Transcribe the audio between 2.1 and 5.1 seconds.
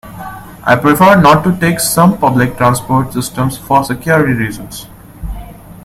public transport systems for security reasons.